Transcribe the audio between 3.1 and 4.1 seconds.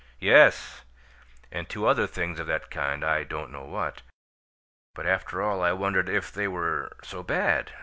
don't know what.